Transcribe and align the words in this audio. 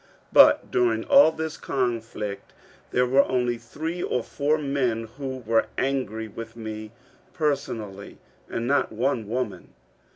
But 0.33 0.71
during 0.71 1.03
all 1.03 1.31
this 1.31 1.57
conflict 1.57 2.53
there 2.89 3.05
were 3.05 3.21
only 3.25 3.59
three 3.59 4.01
or 4.01 4.23
four 4.23 4.57
men 4.57 5.03
who 5.19 5.43
were 5.45 5.67
angry 5.77 6.27
with 6.27 6.55
me 6.55 6.91
personally, 7.33 8.17
and 8.49 8.65
not 8.65 8.91
one 8.91 9.27
woman. 9.27 9.75